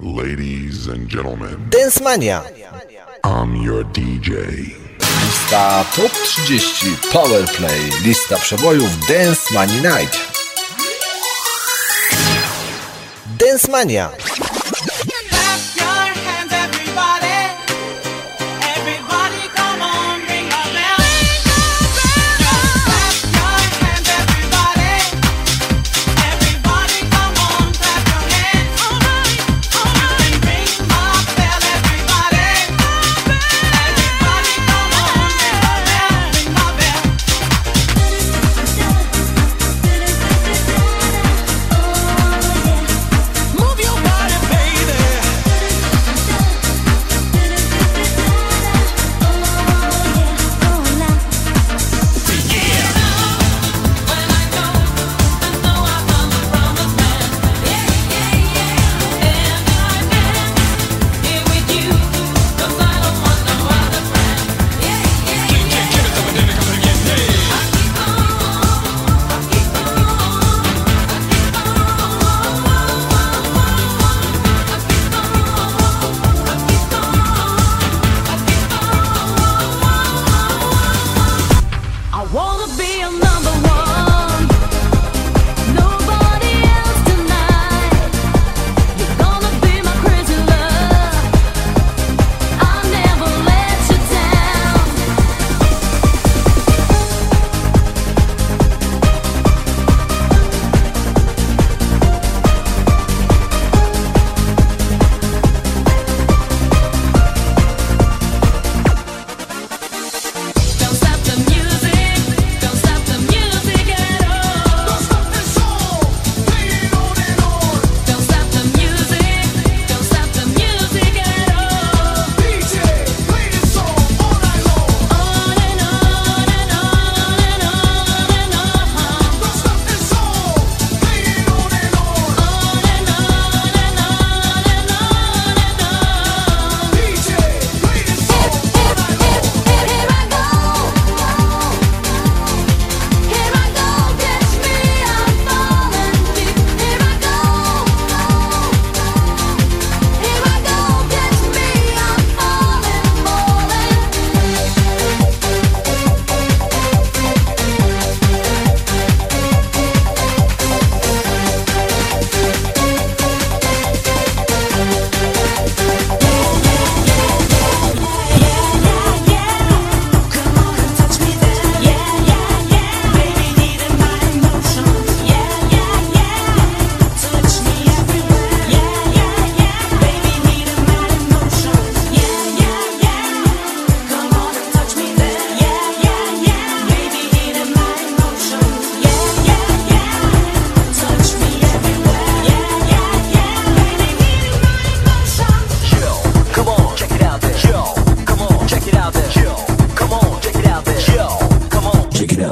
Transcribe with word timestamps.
Ladies 0.00 0.86
and 0.86 1.06
gentlemen, 1.06 1.68
Dance 1.68 2.00
Mania. 2.00 2.42
I'm 3.24 3.54
your 3.56 3.84
DJ. 3.84 4.74
Lista 4.98 5.84
Top 5.94 6.10
30 6.10 6.96
Powerplay, 7.12 7.90
lista 8.04 8.36
przebojów 8.38 9.06
Dance 9.08 9.54
Money 9.54 9.82
Night. 9.82 10.18
Dance 13.38 13.70
Mania. 13.70 14.10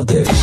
out 0.00 0.06
there. 0.06 0.39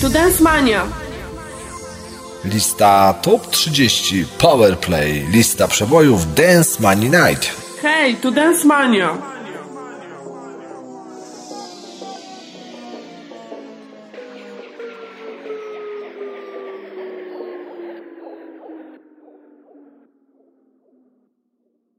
to 0.00 0.08
Dance 0.08 0.40
Mania. 0.42 0.86
Lista 2.44 3.14
Top 3.22 3.50
30 3.50 4.26
Powerplay. 4.38 5.26
Lista 5.30 5.68
przebojów 5.68 6.34
Dance 6.34 6.82
Money 6.82 7.10
Night. 7.10 7.50
Hej, 7.82 8.16
to 8.16 8.30
Dance 8.30 8.64
Mania. 8.64 9.37